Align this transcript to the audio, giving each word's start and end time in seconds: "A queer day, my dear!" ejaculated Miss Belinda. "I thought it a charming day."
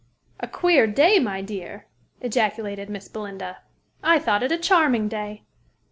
"A 0.39 0.47
queer 0.47 0.87
day, 0.87 1.19
my 1.19 1.43
dear!" 1.43 1.85
ejaculated 2.21 2.89
Miss 2.89 3.07
Belinda. 3.07 3.59
"I 4.03 4.17
thought 4.17 4.41
it 4.41 4.51
a 4.51 4.57
charming 4.57 5.07
day." 5.07 5.43